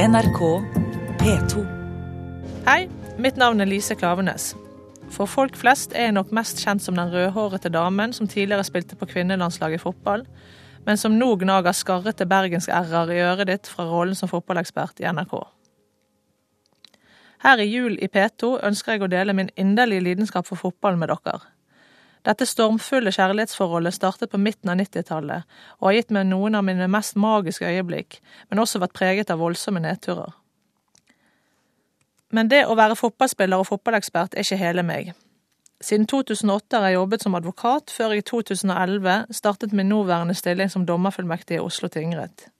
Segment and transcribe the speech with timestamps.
[0.00, 0.40] NRK
[1.20, 1.62] P2.
[2.64, 2.86] Hei,
[3.20, 4.54] mitt navn er Lise Klavenes.
[5.12, 8.96] For folk flest er jeg nok mest kjent som den rødhårete damen som tidligere spilte
[8.96, 10.24] på kvinnelandslaget i fotball,
[10.86, 15.10] men som nå gnager skarrete bergensk r-er i øret ditt fra rollen som fotballekspert i
[15.12, 15.36] NRK.
[17.44, 21.12] Her i Jul i P2 ønsker jeg å dele min inderlige lidenskap for fotball med
[21.12, 21.42] dere.
[22.26, 25.46] Dette stormfulle kjærlighetsforholdet startet på midten av 90-tallet,
[25.80, 28.18] og har gitt meg noen av mine mest magiske øyeblikk,
[28.50, 30.34] men også vært preget av voldsomme nedturer.
[32.30, 35.14] Men det å være fotballspiller og fotballekspert er ikke hele meg.
[35.80, 40.68] Siden 2008 har jeg jobbet som advokat, før jeg i 2011 startet min nåværende stilling
[40.70, 42.50] som dommerfullmektig i Oslo tingrett.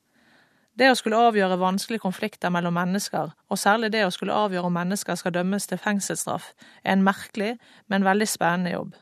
[0.80, 4.78] Det å skulle avgjøre vanskelige konflikter mellom mennesker, og særlig det å skulle avgjøre om
[4.78, 7.52] mennesker skal dømmes til fengselsstraff, er en merkelig,
[7.92, 8.96] men veldig spennende jobb.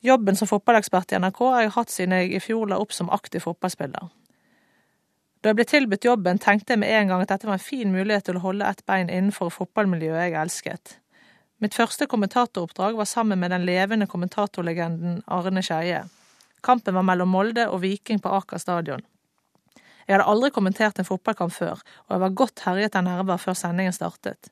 [0.00, 3.10] Jobben som fotballekspert i NRK har jeg hatt siden jeg i fjor la opp som
[3.10, 4.12] aktiv fotballspiller.
[5.42, 7.90] Da jeg ble tilbudt jobben, tenkte jeg med en gang at dette var en fin
[7.94, 10.94] mulighet til å holde et bein innenfor fotballmiljøet jeg elsket.
[11.62, 16.04] Mitt første kommentatoroppdrag var sammen med den levende kommentatorlegenden Arne Skeie.
[16.62, 19.02] Kampen var mellom Molde og Viking på Aker stadion.
[20.06, 23.58] Jeg hadde aldri kommentert en fotballkamp før, og jeg var godt herjet av nerver før
[23.58, 24.50] sendingen startet.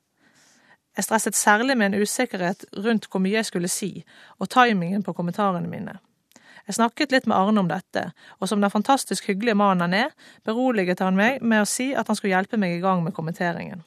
[0.97, 4.03] Jeg stresset særlig med en usikkerhet rundt hvor mye jeg skulle si,
[4.41, 5.99] og timingen på kommentarene mine.
[6.67, 8.09] Jeg snakket litt med Arne om dette,
[8.41, 10.09] og som den fantastisk hyggelige mannen han er,
[10.43, 13.85] beroliget han meg med å si at han skulle hjelpe meg i gang med kommenteringen.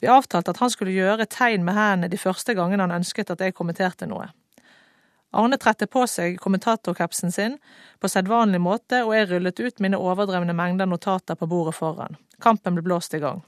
[0.00, 3.42] Vi avtalte at han skulle gjøre tegn med hendene de første gangene han ønsket at
[3.42, 4.30] jeg kommenterte noe.
[5.32, 7.58] Arne trette på seg kommentatorkapsen sin
[8.00, 12.18] på sedvanlig måte, og jeg rullet ut mine overdrevne mengder notater på bordet foran.
[12.42, 13.42] Kampen ble blåst i gang.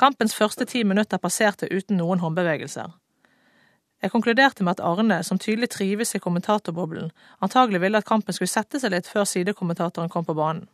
[0.00, 2.88] Kampens første ti minutter passerte uten noen håndbevegelser.
[4.00, 7.10] Jeg konkluderte med at Arne, som tydelig trives i kommentatorboblen,
[7.44, 10.70] antagelig ville at kampen skulle sette seg litt før sidekommentatoren kom på banen.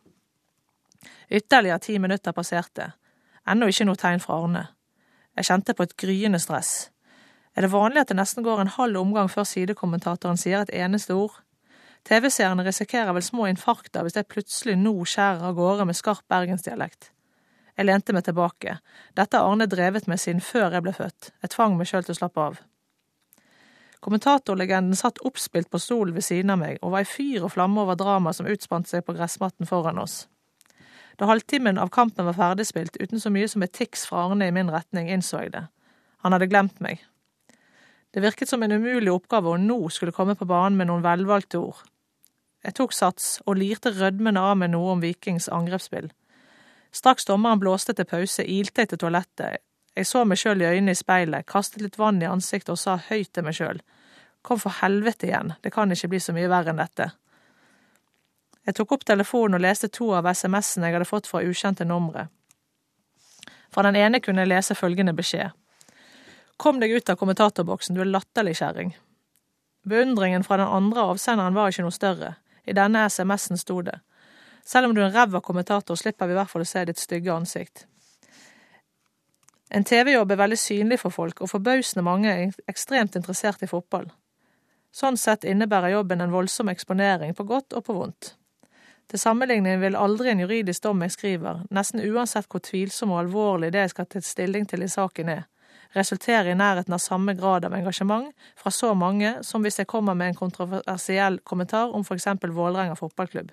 [1.27, 2.93] Ytterligere ti minutter passerte.
[3.51, 4.63] Ennå ikke noe tegn fra Arne.
[5.35, 6.93] Jeg kjente på et gryende stress.
[7.57, 11.19] Er det vanlig at det nesten går en halv omgang før sidekommentatoren sier et eneste
[11.19, 11.35] ord?
[12.07, 17.11] TV-seerne risikerer vel små infarkter hvis jeg plutselig nå skjærer av gårde med skarp bergensdialekt.
[17.77, 18.79] Jeg lente meg tilbake.
[19.17, 21.33] Dette har Arne drevet med siden før jeg ble født.
[21.45, 22.63] Jeg tvang meg sjøl til å slappe av.
[24.05, 27.83] Kommentatorlegenden satt oppspilt på stolen ved siden av meg og var i fyr og flamme
[27.83, 30.25] over dramaet som utspant seg på gressmatten foran oss.
[31.17, 34.55] Da halvtimen av kampen var ferdigspilt uten så mye som et tics fra Arne i
[34.55, 35.65] min retning, innså jeg det.
[36.25, 37.03] Han hadde glemt meg.
[38.13, 41.61] Det virket som en umulig oppgave å nå skulle komme på banen med noen velvalgte
[41.61, 41.83] ord.
[42.65, 46.09] Jeg tok sats og lirte rødmende av meg noe om Vikings angrepsspill.
[46.93, 49.63] Straks dommeren blåste til pause, ilte jeg til toalettet.
[49.97, 52.99] Jeg så meg sjøl i øynene i speilet, kastet litt vann i ansiktet og sa
[53.09, 53.81] høyt til meg sjøl.
[54.45, 57.11] Kom for helvete igjen, det kan ikke bli så mye verre enn dette.
[58.67, 62.27] Jeg tok opp telefonen og leste to av SMS-ene jeg hadde fått fra ukjente numre.
[63.73, 65.55] Fra den ene kunne jeg lese følgende beskjed.
[66.57, 68.95] Kom deg ut av kommentatorboksen, du er latterlig kjerring.
[69.87, 72.35] Beundringen fra den andre avsenderen var ikke noe større.
[72.67, 74.01] I denne SMS-en sto det.
[74.67, 76.99] Selv om du er en ræva kommentator, slipper vi i hvert fall å se ditt
[76.99, 77.87] stygge ansikt.
[79.71, 84.09] En TV-jobb er veldig synlig for folk, og forbausende mange er ekstremt interessert i fotball.
[84.95, 88.37] Sånn sett innebærer jobben en voldsom eksponering, på godt og på vondt.
[89.07, 93.71] Til sammenligning vil aldri en juridisk dom jeg skriver, nesten uansett hvor tvilsom og alvorlig
[93.75, 95.45] det jeg skal ta stilling til i saken er,
[95.95, 100.19] resulterer i nærheten av samme grad av engasjement fra så mange som hvis jeg kommer
[100.19, 103.53] med en kontroversiell kommentar om for eksempel Vålerenga fotballklubb.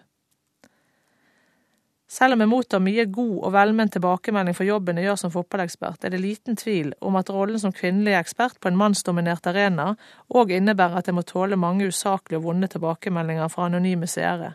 [2.14, 6.04] Selv om jeg mottar mye god og velment tilbakemelding for jobben jeg gjør som fotballekspert,
[6.06, 9.96] er det liten tvil om at rollen som kvinnelig ekspert på en mannsdominert arena
[10.30, 14.52] òg innebærer at jeg må tåle mange usaklige og vonde tilbakemeldinger fra anonyme seere.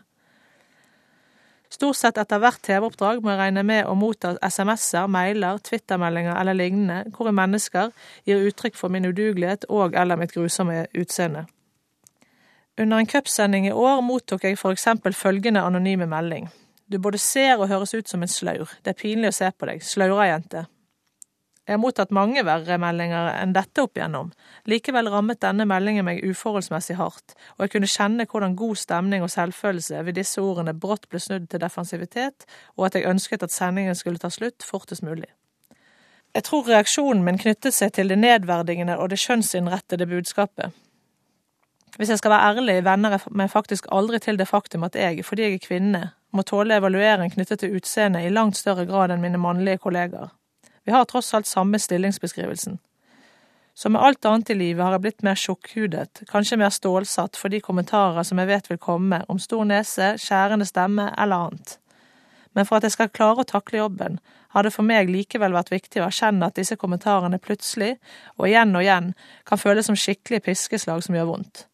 [1.69, 6.57] Stort sett etter hvert TV-oppdrag må jeg regne med å motta SMS-er, mailer, Twitter-meldinger eller
[6.57, 7.91] lignende, hvor mennesker
[8.25, 11.43] gir uttrykk for min udugelighet og eller mitt grusomme utseende.
[12.79, 16.47] Under en cupsending i år mottok jeg for eksempel følgende anonyme melding.
[16.89, 18.71] Du både ser og høres ut som en slaur.
[18.83, 19.83] Det er pinlig å se på deg.
[19.85, 20.65] Slaurajente.
[21.69, 24.31] Jeg har mottatt mange verre meldinger enn dette opp igjennom.
[24.65, 29.29] Likevel rammet denne meldingen meg uforholdsmessig hardt, og jeg kunne kjenne hvordan god stemning og
[29.29, 33.93] selvfølelse ved disse ordene brått ble snudd til defensivitet, og at jeg ønsket at sendingen
[33.93, 35.29] skulle ta slutt fortest mulig.
[36.33, 40.73] Jeg tror reaksjonen min knyttet seg til det nedverdigende og det kjønnsinnrettede budskapet.
[42.01, 45.21] Hvis jeg skal være ærlig, venner jeg meg faktisk aldri til det faktum at jeg,
[45.25, 49.23] fordi jeg er kvinne, må tåle evaluering knyttet til utseendet i langt større grad enn
[49.23, 50.29] mine mannlige kolleger.
[50.85, 52.79] Vi har tross alt samme stillingsbeskrivelsen.
[53.79, 57.53] Som med alt annet i livet har jeg blitt mer tjukkhudet, kanskje mer stålsatt for
[57.53, 61.77] de kommentarer som jeg vet vil komme, om stor nese, skjærende stemme eller annet.
[62.53, 64.17] men for at jeg skal klare å takle jobben,
[64.49, 67.93] har det for meg likevel vært viktig å erkjenne at disse kommentarene plutselig,
[68.37, 69.13] og igjen og igjen,
[69.45, 71.67] kan føles som skikkelige piskeslag som gjør vondt.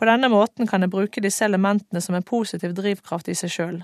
[0.00, 3.74] På denne måten kan jeg bruke disse elementene som en positiv drivkraft i seg sjøl.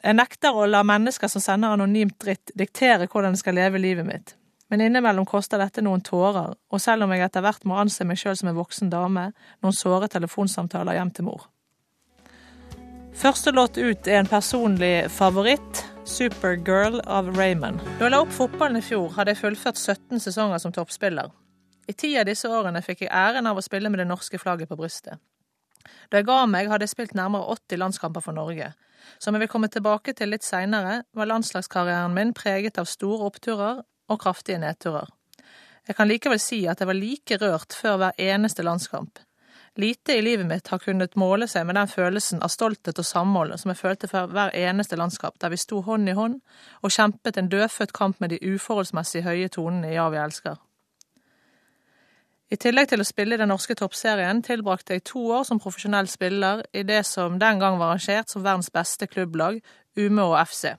[0.00, 4.08] Jeg nekter å la mennesker som sender anonymt dritt, diktere hvordan jeg skal leve livet
[4.08, 4.32] mitt.
[4.72, 8.22] Men innimellom koster dette noen tårer, og selv om jeg etter hvert må anse meg
[8.22, 9.26] sjøl som en voksen dame,
[9.60, 11.44] noen såre telefonsamtaler hjem til mor.
[13.12, 17.84] Første låt ut er en personlig favoritt, 'Supergirl' av Raymond.
[17.98, 21.28] Da jeg la opp fotballen i fjor, hadde jeg fullført 17 sesonger som toppspiller.
[21.88, 24.68] I ti av disse årene fikk jeg æren av å spille med det norske flagget
[24.68, 25.20] på brystet.
[26.10, 28.72] Da jeg ga meg, hadde jeg spilt nærmere 80 landskamper for Norge.
[29.20, 33.84] Som jeg vil komme tilbake til litt seinere, var landslagskarrieren min preget av store oppturer
[33.84, 35.10] og kraftige nedturer.
[35.84, 39.20] Jeg kan likevel si at jeg var like rørt før hver eneste landskamp.
[39.76, 43.56] Lite i livet mitt har kunnet måle seg med den følelsen av stolthet og samhold
[43.58, 46.38] som jeg følte for hver eneste landskap, der vi sto hånd i hånd
[46.80, 50.60] og kjempet en dødfødt kamp med de uforholdsmessig høye tonene i Ja, vi elsker.
[52.54, 56.06] I tillegg til å spille i den norske toppserien tilbrakte jeg to år som profesjonell
[56.06, 59.58] spiller i det som den gang var arrangert som verdens beste klubblag,
[59.98, 60.76] Umeå FC.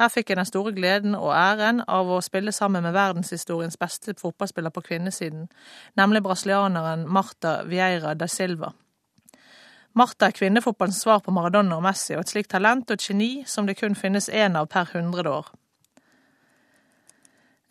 [0.00, 4.16] Her fikk jeg den store gleden og æren av å spille sammen med verdenshistoriens beste
[4.18, 5.46] fotballspiller på kvinnesiden,
[6.00, 8.72] nemlig brasilianeren Marta Vieira da Silva.
[9.94, 13.32] Marta er kvinnefotballens svar på Maradona og Messi, og et slikt talent og et geni
[13.46, 15.52] som det kun finnes én av per hundrede år.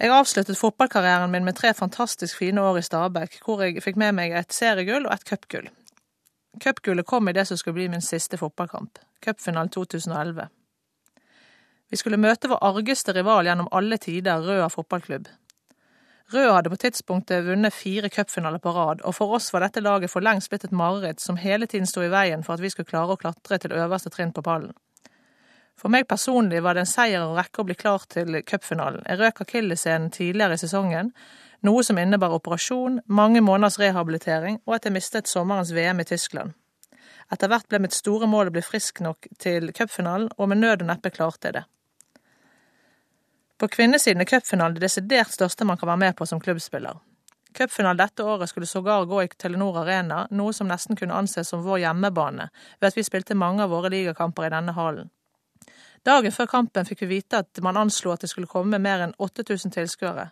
[0.01, 4.15] Jeg avsluttet fotballkarrieren min med tre fantastisk fine år i Stabæk, hvor jeg fikk med
[4.17, 5.67] meg et seriegull og et cupgull.
[6.63, 10.47] Cupgullet kom i det som skulle bli min siste fotballkamp, cupfinalen 2011.
[11.93, 15.29] Vi skulle møte vår argeste rival gjennom alle tider, Røa fotballklubb.
[16.33, 20.09] Røa hadde på tidspunktet vunnet fire cupfinaler på rad, og for oss var dette laget
[20.09, 22.89] for lengst blitt et mareritt som hele tiden sto i veien for at vi skulle
[22.89, 24.73] klare å klatre til øverste trinn på pallen.
[25.81, 29.01] For meg personlig var det en seier å rekke å bli klar til cupfinalen.
[29.07, 31.09] Jeg røk akilleshælen tidligere i sesongen,
[31.65, 36.53] noe som innebar operasjon, mange måneders rehabilitering og at jeg mistet sommerens VM i Tyskland.
[37.33, 40.83] Etter hvert ble mitt store mål å bli frisk nok til cupfinalen, og med nød
[40.83, 41.63] og neppe klarte jeg det.
[43.57, 46.99] På kvinnesiden er cupfinalen det desidert største man kan være med på som klubbspiller.
[47.57, 51.65] Cupfinalen dette året skulle sågar gå i Telenor Arena, noe som nesten kunne anses som
[51.65, 55.09] vår hjemmebane, ved at vi spilte mange av våre ligakamper i denne hallen.
[56.05, 59.17] Dagen før kampen fikk vi vite at man anslo at det skulle komme mer enn
[59.21, 60.31] 8000 tilskuere.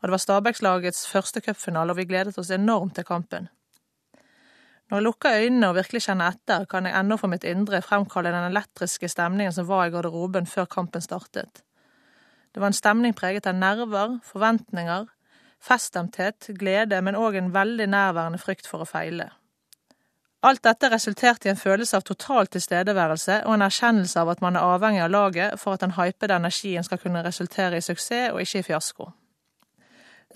[0.00, 3.46] Og det var Stabækslagets første cupfinale, og vi gledet oss enormt til kampen.
[4.90, 8.34] Når jeg lukker øynene og virkelig kjenner etter, kan jeg ennå for mitt indre fremkalle
[8.34, 11.62] den elektriske stemningen som var i garderoben før kampen startet.
[12.54, 15.08] Det var en stemning preget av nerver, forventninger,
[15.62, 19.30] feststemthet, glede, men òg en veldig nærværende frykt for å feile.
[20.44, 24.56] Alt dette resulterte i en følelse av total tilstedeværelse og en erkjennelse av at man
[24.56, 28.42] er avhengig av laget for at den hypede energien skal kunne resultere i suksess og
[28.44, 29.08] ikke i fiasko.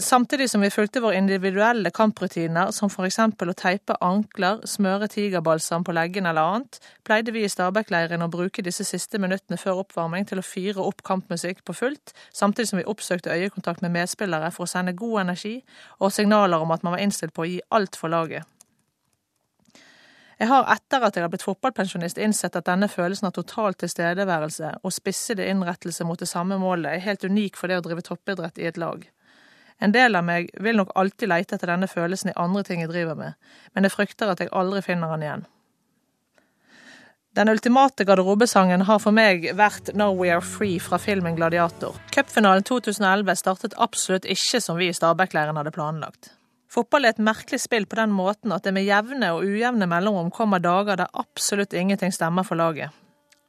[0.01, 5.85] Samtidig som vi fulgte våre individuelle kamprutiner, som for eksempel å teipe ankler, smøre tigerbalsam
[5.85, 10.25] på leggene eller annet, pleide vi i Stabæk-leiren å bruke disse siste minuttene før oppvarming
[10.31, 14.65] til å fyre opp kampmusikk på fullt, samtidig som vi oppsøkte øyekontakt med medspillere for
[14.65, 15.59] å sende god energi
[15.99, 18.49] og signaler om at man var innstilt på å gi alt for laget.
[20.41, 24.71] Jeg har etter at jeg har blitt fotballpensjonist innsett at denne følelsen av total tilstedeværelse
[24.81, 28.57] og spissede innrettelse mot det samme målet er helt unik for det å drive toppidrett
[28.57, 29.05] i et lag.
[29.85, 32.93] En del av meg vil nok alltid leite etter denne følelsen i andre ting jeg
[32.93, 33.37] driver med,
[33.75, 35.47] men jeg frykter at jeg aldri finner den igjen.
[37.37, 42.01] Den ultimate garderobesangen har for meg vært Now We Are Free fra filmen Gladiator.
[42.17, 46.33] Cupfinalen 2011 startet absolutt ikke som vi i Stabæk-leiren hadde planlagt.
[46.71, 50.29] Fotball er et merkelig spill på den måten at det med jevne og ujevne mellomrom
[50.31, 52.95] kommer dager der absolutt ingenting stemmer for laget.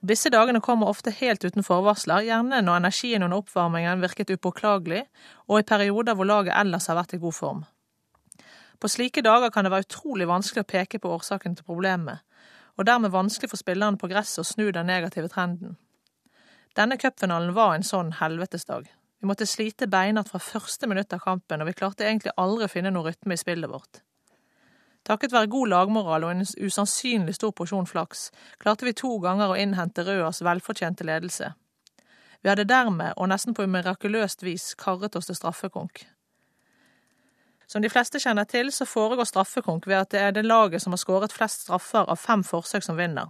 [0.02, 5.04] Disse dagene kommer ofte helt uten forvarsler, gjerne når energien under oppvarmingen virket upåklagelig,
[5.46, 7.60] og i perioder hvor laget ellers har vært i god form.
[8.82, 12.26] På slike dager kan det være utrolig vanskelig å peke på årsaken til problemet,
[12.74, 15.78] og dermed vanskelig for spillerne på gresset å snu den negative trenden.
[16.74, 18.90] Denne cupfinalen var en sånn helvetesdag.
[19.22, 22.72] Vi måtte slite beinhardt fra første minutt av kampen, og vi klarte egentlig aldri å
[22.72, 24.00] finne noe rytme i spillet vårt.
[25.06, 29.58] Takket være god lagmoral og en usannsynlig stor porsjon flaks, klarte vi to ganger å
[29.62, 31.52] innhente Røas velfortjente ledelse.
[32.42, 36.02] Vi hadde dermed, og nesten på mirakuløst vis, karret oss til straffekonk.
[37.70, 40.98] Som de fleste kjenner til, så foregår straffekonk ved at det er det laget som
[40.98, 43.30] har skåret flest straffer av fem forsøk som vinner.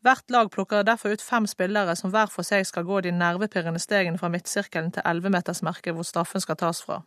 [0.00, 3.80] Hvert lag plukker derfor ut fem spillere som hver for seg skal gå de nervepirrende
[3.82, 7.02] stegene fra midtsirkelen til ellevemetersmerket hvor straffen skal tas fra.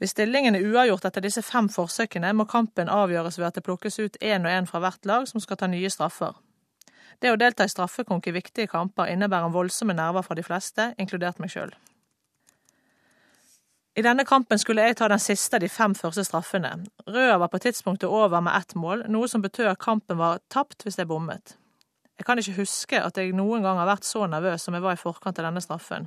[0.00, 4.00] Hvis stillingen er uavgjort etter disse fem forsøkene, må kampen avgjøres ved at det plukkes
[4.00, 6.32] ut én og én fra hvert lag som skal ta nye straffer.
[7.20, 11.42] Det å delta i straffekonk i viktige kamper innebærer voldsomme nerver fra de fleste, inkludert
[11.44, 11.74] meg sjøl.
[13.98, 16.76] I denne kampen skulle jeg ta den siste av de fem første straffene.
[17.10, 20.86] Røa var på tidspunktet over med ett mål, noe som betød at kampen var tapt
[20.86, 21.56] hvis jeg bommet.
[22.20, 24.94] Jeg kan ikke huske at jeg noen gang har vært så nervøs som jeg var
[24.94, 26.06] i forkant av denne straffen.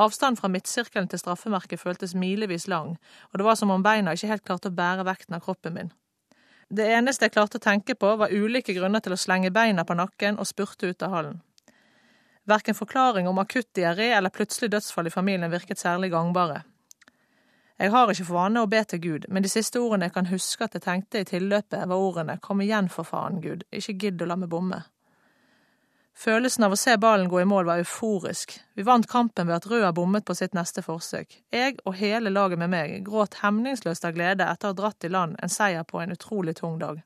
[0.00, 2.94] Avstanden fra midtsirkelen til straffemerket føltes milevis lang,
[3.28, 5.92] og det var som om beina ikke helt klarte å bære vekten av kroppen min.
[6.72, 9.98] Det eneste jeg klarte å tenke på, var ulike grunner til å slenge beina på
[9.98, 11.40] nakken og spurte ut av hallen.
[12.48, 16.62] Verken forklaring om akutt diaré eller plutselig dødsfall i familien virket særlig gangbare.
[17.80, 20.28] Jeg har ikke for vane å be til Gud, men de siste ordene jeg kan
[20.30, 24.22] huske at jeg tenkte i tilløpet, var ordene Kom igjen, for faen, Gud, ikke gidd
[24.22, 24.82] å la meg bomme.
[26.12, 28.52] Følelsen av å se ballen gå i mål var euforisk.
[28.76, 31.38] Vi vant kampen ved at Røa bommet på sitt neste forsøk.
[31.50, 35.10] Jeg og hele laget med meg gråt hemningsløst av glede etter å ha dratt i
[35.10, 37.00] land en seier på en utrolig tung dag.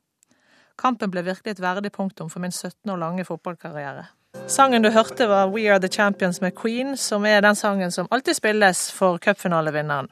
[0.77, 4.05] Kampen ble virkelig et verdig punktum for min 17 år lange fotballkarriere.
[4.51, 8.07] Sangen du hørte var We Are The Champions med Queen, som er den sangen som
[8.11, 10.11] alltid spilles for cupfinalevinneren.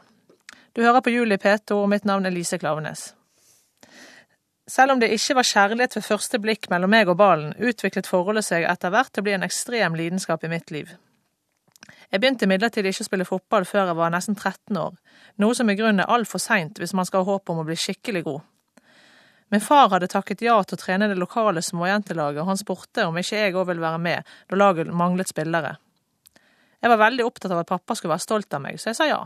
[0.75, 3.13] Du hører på Julie P2, og mitt navn er Lise Klavenes.
[4.67, 8.43] Selv om det ikke var kjærlighet ved første blikk mellom meg og ballen, utviklet forholdet
[8.43, 10.89] seg etter hvert til å bli en ekstrem lidenskap i mitt liv.
[12.11, 14.97] Jeg begynte imidlertid ikke å spille fotball før jeg var nesten 13 år,
[15.39, 17.77] noe som i grunnen er altfor seint hvis man skal ha håp om å bli
[17.79, 18.43] skikkelig god.
[19.55, 23.15] Min far hadde takket ja til å trene det lokale småjentelaget, og han spurte om
[23.21, 25.77] ikke jeg òg ville være med, da laget manglet spillere.
[26.81, 29.07] Jeg var veldig opptatt av at pappa skulle være stolt av meg, så jeg sa
[29.13, 29.23] ja.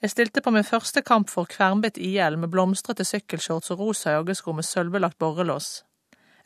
[0.00, 4.54] Jeg stilte på min første kamp for Kvernbit IL med blomstrete sykkelshorts og rosa joggesko
[4.56, 5.84] med sølvbelagt borrelås.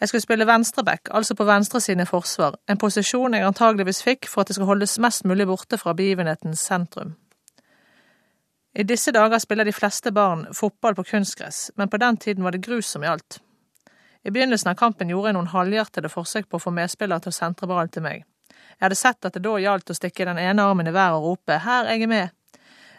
[0.00, 4.42] Jeg skulle spille venstreback, altså på venstresiden i forsvar, en posisjon jeg antageligvis fikk for
[4.42, 7.14] at det skal holdes mest mulig borte fra begivenhetens sentrum.
[8.74, 12.50] I disse dager spiller de fleste barn fotball på kunstgress, men på den tiden var
[12.50, 13.38] det grus som gjaldt.
[14.24, 17.38] I begynnelsen av kampen gjorde jeg noen halvhjertede forsøk på å få medspillere til å
[17.38, 18.24] sentre ballen til meg.
[18.50, 21.28] Jeg hadde sett at det da gjaldt å stikke den ene armen i været og
[21.28, 22.32] rope Her, jeg er med!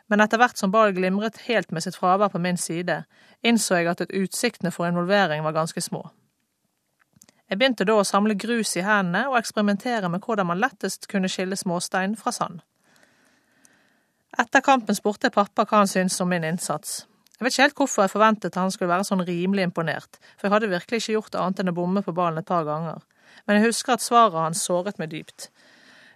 [0.10, 3.04] Men etter hvert som ball glimret helt med sitt fravær på min side,
[3.42, 6.04] innså jeg at utsiktene for involvering var ganske små.
[7.50, 11.30] Jeg begynte da å samle grus i hendene og eksperimentere med hvordan man lettest kunne
[11.30, 12.64] skille småstein fra sand.
[14.42, 17.04] Etter kampen spurte jeg pappa hva han syntes om min innsats.
[17.36, 20.48] Jeg vet ikke helt hvorfor jeg forventet at han skulle være sånn rimelig imponert, for
[20.48, 23.04] jeg hadde virkelig ikke gjort annet enn å bomme på ballen et par ganger,
[23.46, 25.50] men jeg husker at svaret hans såret meg dypt.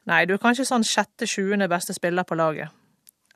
[0.10, 2.74] Nei, du er kanskje sånn sjette-sjuende beste spiller på laget.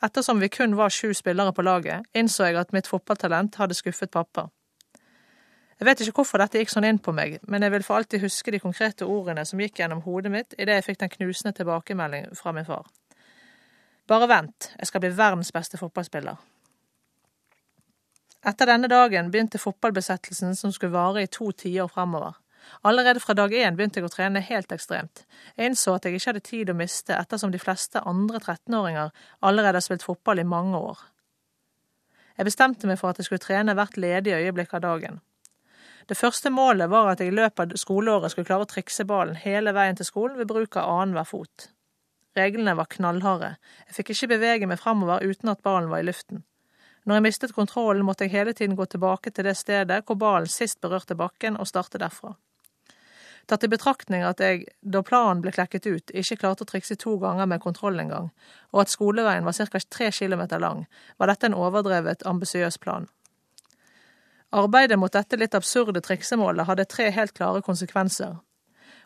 [0.04, 4.12] Ettersom vi kun var sju spillere på laget, innså jeg at mitt fotballtalent hadde skuffet
[4.12, 4.50] pappa.
[5.80, 8.22] Jeg vet ikke hvorfor dette gikk sånn inn på meg, men jeg vil for alltid
[8.24, 12.30] huske de konkrete ordene som gikk gjennom hodet mitt idet jeg fikk den knusende tilbakemelding
[12.40, 12.86] fra min far.
[14.08, 16.36] Bare vent, jeg skal bli verdens beste fotballspiller.
[18.44, 22.36] Etter denne dagen begynte fotballbesettelsen som skulle vare i to tiår fremover.
[22.82, 25.26] Allerede fra dag én begynte jeg å trene helt ekstremt.
[25.58, 29.80] Jeg innså at jeg ikke hadde tid å miste, ettersom de fleste andre 13-åringer allerede
[29.80, 31.04] har spilt fotball i mange år.
[32.38, 35.22] Jeg bestemte meg for at jeg skulle trene hvert ledige øyeblikk av dagen.
[36.10, 39.38] Det første målet var at jeg i løpet av skoleåret skulle klare å trikse ballen
[39.40, 41.70] hele veien til skolen ved bruk av annenhver fot.
[42.36, 43.54] Reglene var knallharde.
[43.88, 46.44] Jeg fikk ikke bevege meg fremover uten at ballen var i luften.
[47.06, 50.50] Når jeg mistet kontrollen, måtte jeg hele tiden gå tilbake til det stedet hvor ballen
[50.50, 52.34] sist berørte bakken, og starte derfra.
[53.48, 57.18] Tatt i betraktning at jeg, da planen ble klekket ut, ikke klarte å trikse to
[57.20, 58.30] ganger med kontroll engang,
[58.72, 59.82] og at skoleveien var ca.
[59.90, 60.86] tre kilometer lang,
[61.20, 63.10] var dette en overdrevet ambisiøs plan.
[64.54, 68.38] Arbeidet mot dette litt absurde triksemålet hadde tre helt klare konsekvenser.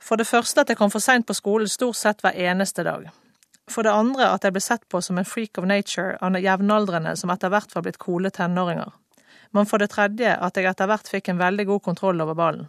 [0.04, 3.08] For det første at jeg kom for seint på skolen stort sett hver eneste dag.
[3.72, 7.16] For det andre at jeg ble sett på som en freak of nature av jevnaldrende
[7.18, 8.92] som etter hvert var blitt coole tenåringer.
[9.56, 12.68] Men for det tredje at jeg etter hvert fikk en veldig god kontroll over ballen.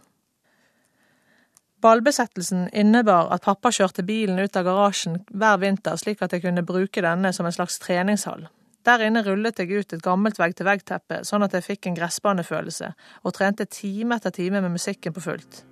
[1.81, 6.65] Ballbesettelsen innebar at pappa kjørte bilen ut av garasjen hver vinter slik at jeg kunne
[6.67, 8.49] bruke denne som en slags treningshall.
[8.83, 12.91] Der inne rullet jeg ut et gammelt vegg-til-vegg-teppe, sånn at jeg fikk en gressbanefølelse,
[13.23, 15.63] og trente time etter time med musikken på fullt.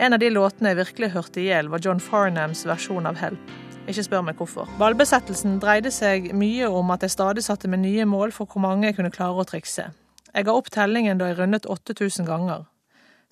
[0.00, 3.54] En av de låtene jeg virkelig hørte i hjel, var John Farnhams versjon av Help.
[3.84, 4.68] Ikke spør meg hvorfor.
[4.80, 8.88] Ballbesettelsen dreide seg mye om at jeg stadig satte meg nye mål for hvor mange
[8.88, 9.90] jeg kunne klare å trikse.
[10.32, 12.64] Jeg ga opp tellingen da jeg rundet 8000 ganger.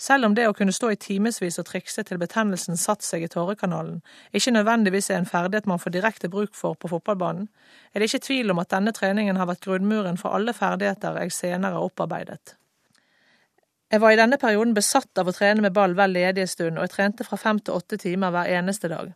[0.02, 3.28] Selv om det å kunne stå i timevis og trikse til betennelsen satt seg i
[3.30, 4.00] tårekanalen
[4.35, 7.47] ikke nødvendigvis er en ferdighet man får direkte bruk for på fotballbanen,
[7.94, 11.37] er det ikke tvil om at denne treningen har vært grunnmuren for alle ferdigheter jeg
[11.37, 12.56] senere har opparbeidet.
[13.92, 16.88] Jeg var i denne perioden besatt av å trene med ball hver ledige stund, og
[16.88, 19.12] jeg trente fra fem til åtte timer hver eneste dag.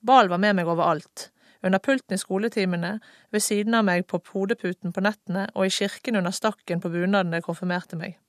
[0.00, 1.28] Ball var med meg overalt.
[1.64, 2.98] Under pulten i skoletimene,
[3.34, 7.34] ved siden av meg på hodeputen på nettene og i kirken under stakken på bunaden
[7.34, 8.20] jeg konfirmerte meg.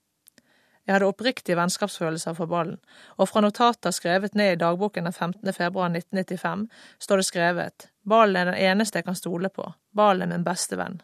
[0.86, 2.78] Jeg hadde oppriktige vennskapsfølelser for ballen,
[3.18, 5.54] og fra notater skrevet ned i dagboken den 15.
[5.54, 6.68] februar 1995
[7.02, 9.66] står det skrevet Ballen er den eneste jeg kan stole på.
[9.96, 11.02] Ballen er min beste venn.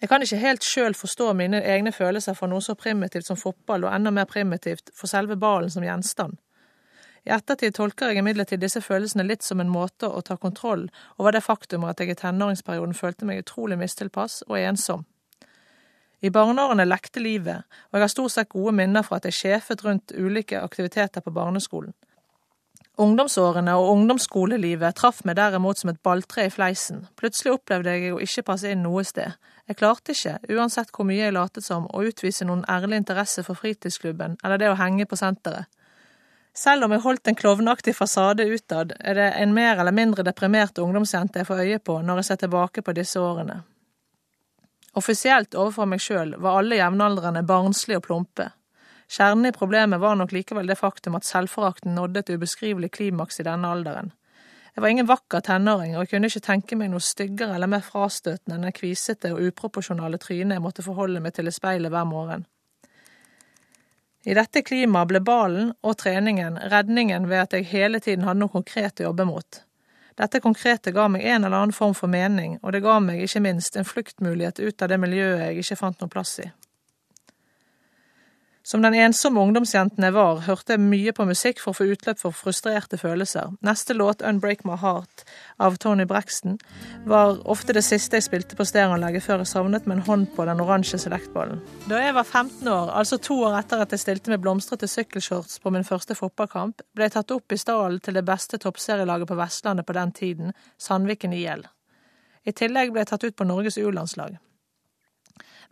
[0.00, 3.84] Jeg kan ikke helt sjøl forstå mine egne følelser for noe så primitivt som fotball,
[3.84, 6.36] og enda mer primitivt for selve ballen som gjenstand.
[7.24, 11.32] I ettertid tolker jeg imidlertid disse følelsene litt som en måte å ta kontroll over
[11.32, 15.06] det faktum at jeg i tenåringsperioden følte meg utrolig mistilpass og ensom.
[16.20, 19.84] I barneårene lekte livet, og jeg har stort sett gode minner fra at jeg sjefet
[19.84, 21.94] rundt ulike aktiviteter på barneskolen.
[22.94, 27.08] Ungdomsårene og ungdomsskolelivet traff meg derimot som et balltre i fleisen.
[27.18, 29.34] Plutselig opplevde jeg å ikke passe inn noe sted.
[29.66, 33.58] Jeg klarte ikke, uansett hvor mye jeg latet som, å utvise noen ærlig interesse for
[33.58, 35.66] fritidsklubben eller det å henge på senteret.
[36.54, 40.78] Selv om jeg holdt en klovneaktig fasade utad, er det en mer eller mindre deprimert
[40.78, 43.64] ungdomsjente jeg får øye på når jeg ser tilbake på disse årene.
[44.94, 48.50] Offisielt overfor meg sjøl var alle jevnaldrende barnslige og plumpe.
[49.10, 53.46] Kjernen i problemet var nok likevel det faktum at selvforakten nådde et ubeskrivelig klimaks i
[53.46, 54.12] denne alderen.
[54.74, 57.84] Jeg var ingen vakker tenåring, og jeg kunne ikke tenke meg noe styggere eller mer
[57.86, 62.08] frastøtende enn det kvisete og uproporsjonale trynet jeg måtte forholde meg til i speilet hver
[62.10, 62.46] morgen.
[64.24, 68.54] I dette klimaet ble ballen og treningen redningen ved at jeg hele tiden hadde noe
[68.54, 69.63] konkret å jobbe mot.
[70.14, 73.42] Dette konkrete ga meg en eller annen form for mening, og det ga meg ikke
[73.42, 76.46] minst en fluktmulighet ut av det miljøet jeg ikke fant noe plass i.
[78.64, 82.16] Som den ensomme ungdomsjenten jeg var, hørte jeg mye på musikk for å få utløp
[82.16, 83.50] for frustrerte følelser.
[83.60, 85.24] Neste låt, 'Unbreak My Heart'
[85.60, 86.56] av Tony Braxton,
[87.04, 90.46] var ofte det siste jeg spilte på stereoanlegget før jeg sovnet med en hånd på
[90.48, 91.60] den oransje selektballen.
[91.88, 95.60] Da jeg var 15 år, altså to år etter at jeg stilte med blomstrete sykkelshorts
[95.60, 99.36] på min første fotballkamp, ble jeg tatt opp i stallen til det beste toppserielaget på
[99.36, 101.68] Vestlandet på den tiden, Sandviken IL.
[102.46, 104.38] I tillegg ble jeg tatt ut på Norges U-landslag.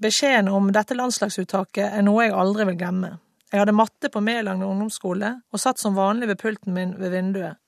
[0.03, 3.11] Beskjeden om dette landslagsuttaket er noe jeg aldri vil glemme.
[3.53, 7.59] Jeg hadde matte på Meland ungdomsskole, og satt som vanlig ved pulten min ved vinduet.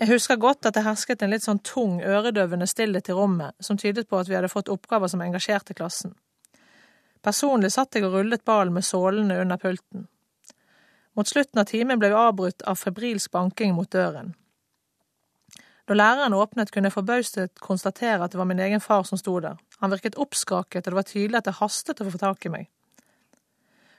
[0.00, 3.78] Jeg husker godt at det hersket en litt sånn tung, øredøvende stillhet i rommet, som
[3.78, 6.14] tydet på at vi hadde fått oppgaver som engasjerte klassen.
[7.22, 10.06] Personlig satt jeg og rullet ballen med sålene under pulten.
[11.18, 14.34] Mot slutten av timen ble vi avbrutt av febrilsk banking mot døren.
[15.90, 19.32] Da læreren åpnet, kunne jeg forbauset konstatere at det var min egen far som sto
[19.42, 19.56] der.
[19.80, 22.68] Han virket oppskaket, og det var tydelig at det hastet å få tak i meg.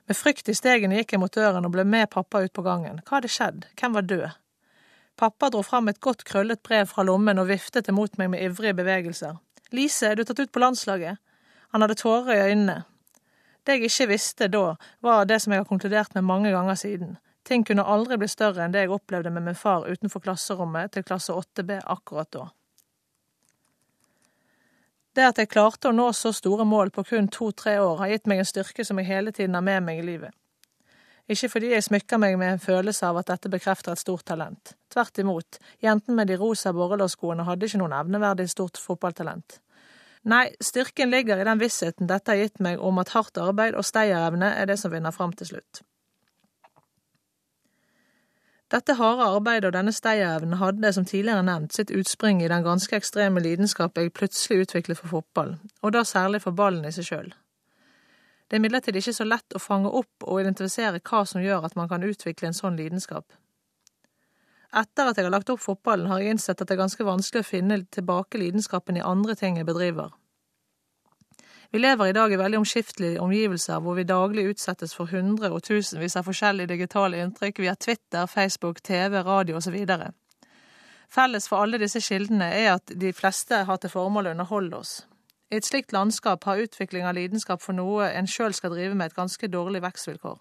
[0.08, 3.02] Med frykt i stegene gikk jeg mot døren og ble med pappa ut på gangen.
[3.04, 3.68] Hva hadde skjedd?
[3.76, 4.38] Hvem var død?
[5.20, 8.78] Pappa dro fram et godt krøllet brev fra lommen og viftet imot meg med ivrige
[8.80, 9.36] bevegelser.
[9.76, 11.20] Lise, er du tatt ut på landslaget?
[11.76, 12.78] Han hadde tårer i øynene.
[13.68, 17.18] Det jeg ikke visste da, var det som jeg har konkludert med mange ganger siden.
[17.44, 21.06] Ting kunne aldri bli større enn det jeg opplevde med min far utenfor klasserommet til
[21.06, 22.50] klasse 8B akkurat da.
[25.16, 28.30] Det at jeg klarte å nå så store mål på kun to–tre år, har gitt
[28.32, 30.32] meg en styrke som jeg hele tiden har med meg i livet.
[31.32, 34.74] Ikke fordi jeg smykker meg med en følelse av at dette bekrefter et stort talent.
[34.92, 39.60] Tvert imot, jenten med de rosa borrelåsskoene hadde ikke noen evneverdig stort fotballtalent.
[40.32, 43.88] Nei, styrken ligger i den vissheten dette har gitt meg om at hardt arbeid og
[43.88, 45.82] stayerevne er det som vinner fram til slutt.
[48.72, 52.96] Dette harde arbeidet og denne stayerevnen hadde, som tidligere nevnt, sitt utspring i den ganske
[52.96, 57.34] ekstreme lidenskap jeg plutselig utviklet for fotball, og da særlig for ballen i seg sjøl.
[58.48, 61.76] Det er imidlertid ikke så lett å fange opp og identifisere hva som gjør at
[61.76, 63.28] man kan utvikle en sånn lidenskap.
[64.72, 67.44] Etter at jeg har lagt opp fotballen, har jeg innsett at det er ganske vanskelig
[67.44, 70.16] å finne tilbake lidenskapen i andre ting jeg bedriver.
[71.72, 75.62] Vi lever i dag i veldig omskiftelige omgivelser hvor vi daglig utsettes for hundre og
[75.64, 79.78] tusenvis av forskjellige digitale inntrykk via Twitter, Facebook, TV, radio osv.
[81.08, 84.94] Felles for alle disse kildene er at de fleste har til formål å underholde oss.
[85.52, 89.08] I et slikt landskap har utvikling av lidenskap for noe en sjøl skal drive med,
[89.08, 90.40] et ganske dårlig vekstvilkår.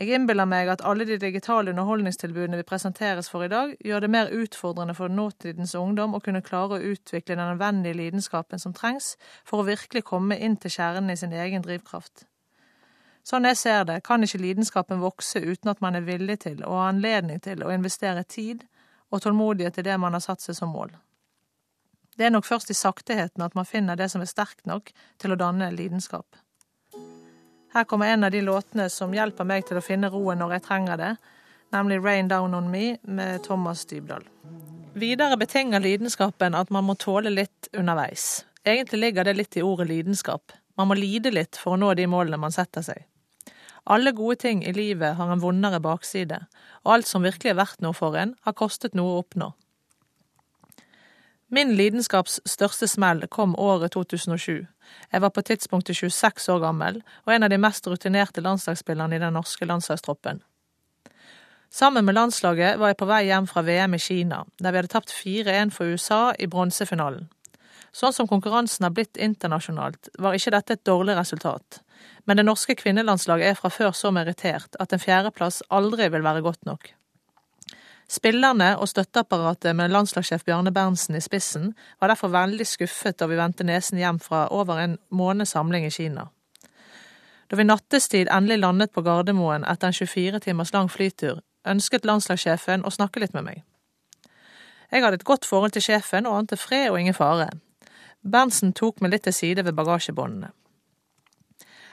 [0.00, 4.08] Jeg innbiller meg at alle de digitale underholdningstilbudene vi presenteres for i dag, gjør det
[4.14, 9.10] mer utfordrende for nåtidens ungdom å kunne klare å utvikle den nødvendige lidenskapen som trengs
[9.44, 12.24] for å virkelig komme inn til kjernen i sin egen drivkraft.
[13.28, 16.78] Sånn jeg ser det, kan ikke lidenskapen vokse uten at man er villig til og
[16.78, 18.64] har anledning til å investere tid
[19.12, 20.96] og tålmodighet i det man har satt seg som mål.
[22.16, 25.36] Det er nok først i sakteheten at man finner det som er sterkt nok til
[25.36, 26.40] å danne lidenskap.
[27.72, 30.64] Her kommer en av de låtene som hjelper meg til å finne roen når jeg
[30.66, 31.10] trenger det,
[31.70, 34.24] nemlig Rain Down On Me med Thomas Dybdahl.
[34.98, 38.42] Videre betinger lidenskapen at man må tåle litt underveis.
[38.66, 40.50] Egentlig ligger det litt i ordet lidenskap.
[40.74, 43.06] Man må lide litt for å nå de målene man setter seg.
[43.86, 46.42] Alle gode ting i livet har en vondere bakside,
[46.82, 49.52] og alt som virkelig er verdt noe for en, har kostet noe å oppnå.
[51.50, 54.68] Min lidenskaps største smell kom året 2007.
[55.10, 59.22] Jeg var på tidspunktet 26 år gammel og en av de mest rutinerte landslagsspillerne i
[59.22, 60.38] den norske landslagstroppen.
[61.70, 64.92] Sammen med landslaget var jeg på vei hjem fra VM i Kina, der vi hadde
[64.94, 67.26] tapt 4-1 for USA i bronsefinalen.
[67.90, 71.80] Sånn som konkurransen har blitt internasjonalt, var ikke dette et dårlig resultat,
[72.30, 76.46] men det norske kvinnelandslaget er fra før så merittert at en fjerdeplass aldri vil være
[76.46, 76.92] godt nok.
[78.10, 81.68] Spillerne og støtteapparatet med landslagssjef Bjarne Berntsen i spissen
[82.00, 85.92] var derfor veldig skuffet da vi vendte nesen hjem fra over en måneds samling i
[85.94, 86.26] Kina.
[87.50, 92.82] Da vi nattestid endelig landet på Gardermoen etter en 24 timers lang flytur, ønsket landslagssjefen
[92.82, 93.62] å snakke litt med meg.
[94.90, 97.46] Jeg hadde et godt forhold til sjefen og ante fred og ingen fare.
[98.26, 100.50] Berntsen tok meg litt til side ved bagasjebåndene.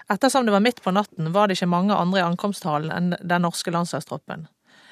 [0.10, 3.44] Ettersom det var midt på natten, var det ikke mange andre i ankomsthallen enn den
[3.46, 4.48] norske landslagstroppen.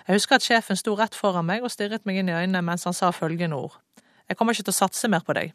[0.06, 2.86] Jeg husker at sjefen sto rett foran meg og stirret meg inn i øynene mens
[2.86, 3.80] han sa følgende ord.
[4.30, 5.54] Jeg kommer ikke til å satse mer på deg.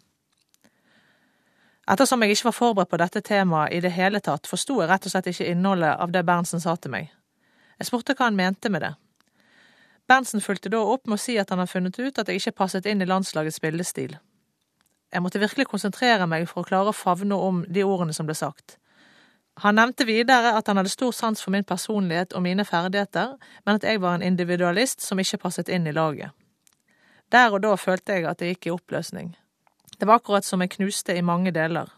[1.90, 5.06] Ettersom jeg ikke var forberedt på dette temaet i det hele tatt, forsto jeg rett
[5.06, 7.08] og slett ikke innholdet av det Berntsen sa til meg.
[7.78, 8.92] Jeg spurte hva han mente med det.
[10.10, 12.58] Berntsen fulgte da opp med å si at han hadde funnet ut at jeg ikke
[12.62, 14.16] passet inn i landslagets spillestil.
[15.10, 18.34] Jeg måtte virkelig konsentrere meg for å klare å favne om de ordene som ble
[18.38, 18.76] sagt.
[19.60, 23.76] Han nevnte videre at han hadde stor sans for min personlighet og mine ferdigheter, men
[23.76, 26.32] at jeg var en individualist som ikke passet inn i laget.
[27.30, 29.34] Der og da følte jeg at det gikk i oppløsning.
[30.00, 31.92] Det var akkurat som jeg knuste i mange deler.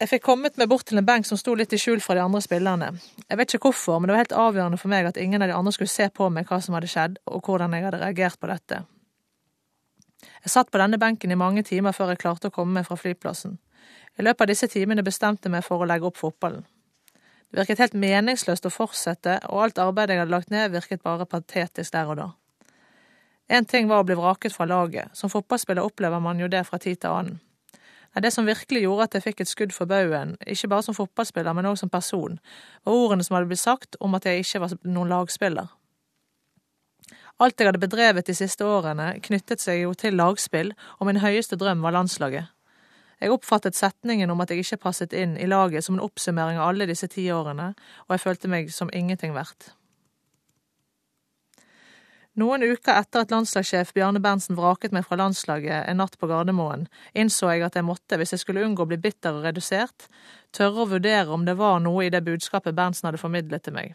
[0.00, 2.22] Jeg fikk kommet meg bort til en benk som sto litt i skjul fra de
[2.22, 2.92] andre spillerne.
[3.28, 5.58] Jeg vet ikke hvorfor, men det var helt avgjørende for meg at ingen av de
[5.58, 8.50] andre skulle se på meg hva som hadde skjedd, og hvordan jeg hadde reagert på
[8.50, 8.84] dette.
[10.44, 12.98] Jeg satt på denne benken i mange timer før jeg klarte å komme meg fra
[13.00, 13.58] flyplassen.
[14.18, 16.64] I løpet av disse timene bestemte jeg meg for å legge opp fotballen.
[17.50, 21.26] Det virket helt meningsløst å fortsette, og alt arbeidet jeg hadde lagt ned, virket bare
[21.26, 22.28] patetisk der og da.
[23.46, 26.80] En ting var å bli vraket fra laget, som fotballspiller opplever man jo det fra
[26.82, 27.40] tid til annen.
[28.14, 30.96] Nei, det som virkelig gjorde at jeg fikk et skudd for baugen, ikke bare som
[30.96, 32.38] fotballspiller, men også som person,
[32.86, 35.70] var ordene som hadde blitt sagt om at jeg ikke var noen lagspiller.
[37.42, 40.70] Alt jeg hadde bedrevet de siste årene, knyttet seg jo til lagspill,
[41.00, 42.50] og min høyeste drøm var landslaget.
[43.18, 46.70] Jeg oppfattet setningen om at jeg ikke passet inn i laget som en oppsummering av
[46.70, 47.72] alle disse tiårene,
[48.06, 49.72] og jeg følte meg som ingenting verdt.
[52.38, 56.88] Noen uker etter at landslagssjef Bjarne Berntsen vraket meg fra landslaget en natt på Gardermoen,
[57.14, 60.08] innså jeg at jeg måtte, hvis jeg skulle unngå å bli bitter og redusert,
[60.54, 63.94] tørre å vurdere om det var noe i det budskapet Berntsen hadde formidlet til meg.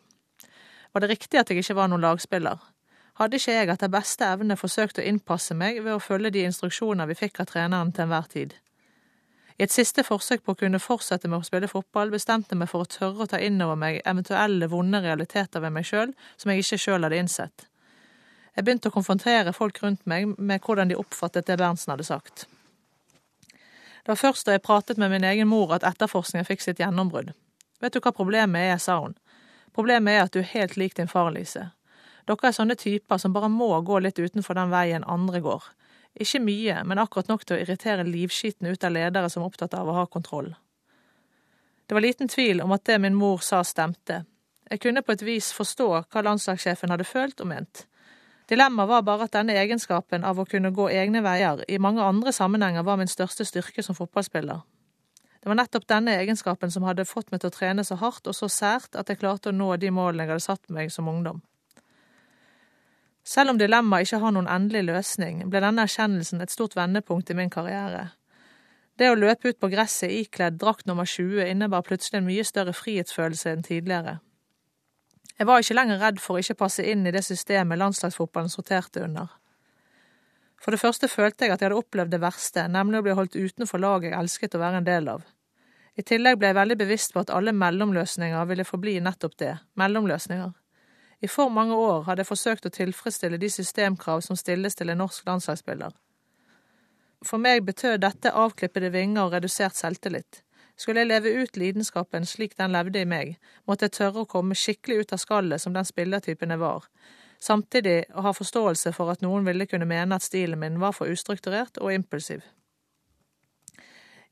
[0.95, 2.63] Var det riktig at jeg ikke var noen lagspiller?
[3.19, 7.09] Hadde ikke jeg etter beste evne forsøkt å innpasse meg ved å følge de instruksjoner
[7.09, 8.53] vi fikk av treneren til enhver tid?
[9.59, 12.69] I et siste forsøk på å kunne fortsette med å spille fotball, bestemte jeg meg
[12.71, 16.53] for å tørre å ta inn over meg eventuelle vonde realiteter ved meg sjøl som
[16.53, 17.65] jeg ikke sjøl hadde innsett.
[18.55, 22.45] Jeg begynte å konfrontere folk rundt meg med hvordan de oppfattet det Berntsen hadde sagt.
[23.51, 27.33] Det var først da jeg pratet med min egen mor at etterforskningen fikk sitt gjennombrudd.
[27.83, 29.19] Vet du hva problemet er, sa hun.
[29.75, 31.67] Problemet er at du er helt lik din far, Lise.
[32.27, 35.63] Dere er sånne typer som bare må gå litt utenfor den veien andre går.
[36.19, 39.77] Ikke mye, men akkurat nok til å irritere livskiten ut av ledere som er opptatt
[39.77, 40.53] av å ha kontroll.
[41.85, 44.23] Det var liten tvil om at det min mor sa, stemte.
[44.69, 47.85] Jeg kunne på et vis forstå hva landslagssjefen hadde følt og ment.
[48.49, 52.33] Dilemmaet var bare at denne egenskapen av å kunne gå egne veier i mange andre
[52.33, 54.61] sammenhenger var min største styrke som fotballspiller.
[55.39, 58.35] Det var nettopp denne egenskapen som hadde fått meg til å trene så hardt og
[58.35, 61.41] så sært at jeg klarte å nå de målene jeg hadde satt meg som ungdom.
[63.29, 67.35] Selv om dilemmaet ikke har noen endelig løsning, ble denne erkjennelsen et stort vendepunkt i
[67.37, 68.07] min karriere.
[68.97, 72.73] Det å løpe ut på gresset ikledd drakt nummer 20 innebar plutselig en mye større
[72.73, 74.17] frihetsfølelse enn tidligere.
[75.37, 79.05] Jeg var ikke lenger redd for å ikke passe inn i det systemet landslagsfotballen sorterte
[79.05, 79.29] under.
[80.59, 83.37] For det første følte jeg at jeg hadde opplevd det verste, nemlig å bli holdt
[83.37, 85.21] utenfor laget jeg elsket å være en del av.
[85.95, 90.51] I tillegg ble jeg veldig bevisst på at alle mellomløsninger ville forbli nettopp det, mellomløsninger.
[91.21, 95.01] I for mange år hadde jeg forsøkt å tilfredsstille de systemkrav som stilles til en
[95.03, 95.91] norsk landslagsspiller.
[97.27, 100.43] For meg betød dette avklippede vinger og redusert selvtillit.
[100.79, 103.33] Skulle jeg leve ut lidenskapen slik den levde i meg,
[103.67, 106.85] måtte jeg tørre å komme skikkelig ut av skallet som den spillertypen jeg var,
[107.43, 111.11] samtidig å ha forståelse for at noen ville kunne mene at stilen min var for
[111.11, 112.47] ustrukturert og impulsiv.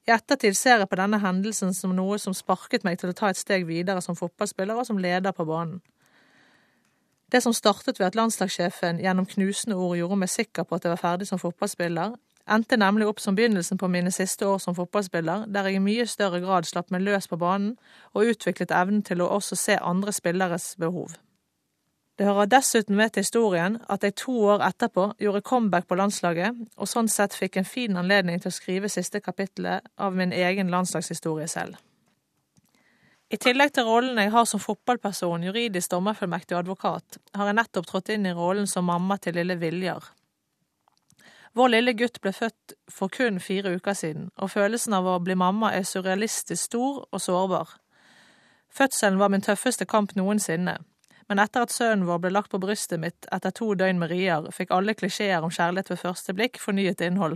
[0.07, 3.27] I ettertid ser jeg på denne hendelsen som noe som sparket meg til å ta
[3.27, 5.81] et steg videre som fotballspiller og som leder på banen.
[7.31, 10.93] Det som startet ved at landslagssjefen gjennom knusende ord gjorde meg sikker på at jeg
[10.93, 12.15] var ferdig som fotballspiller,
[12.47, 16.07] endte nemlig opp som begynnelsen på mine siste år som fotballspiller, der jeg i mye
[16.07, 17.75] større grad slapp meg løs på banen
[18.13, 21.17] og utviklet evnen til å også se andre spilleres behov.
[22.17, 26.55] Det hører dessuten med til historien at jeg to år etterpå gjorde comeback på landslaget,
[26.77, 30.71] og sånn sett fikk en fin anledning til å skrive siste kapittelet av min egen
[30.73, 31.77] landslagshistorie selv.
[33.27, 37.87] I tillegg til rollen jeg har som fotballperson, juridisk dommerfullmektig og advokat, har jeg nettopp
[37.89, 40.05] trådt inn i rollen som mamma til lille Viljar.
[41.57, 45.35] Vår lille gutt ble født for kun fire uker siden, og følelsen av å bli
[45.35, 47.73] mamma er surrealistisk stor og sårbar.
[48.71, 50.77] Fødselen var min tøffeste kamp noensinne,
[51.27, 54.47] men etter at sønnen vår ble lagt på brystet mitt etter to døgn med rier,
[54.55, 57.35] fikk alle klisjeer om kjærlighet ved første blikk fornyet innhold.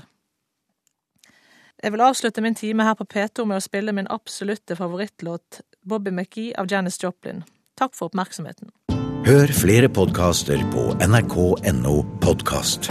[1.82, 6.12] Jeg vil avslutte min time her på P2 med å spille min absolutte favorittlåt, Bobby
[6.12, 7.44] McGee av Janis Joplin.
[7.80, 8.74] Takk for oppmerksomheten.
[9.26, 12.90] Hør flere podkaster på nrk.no podkast.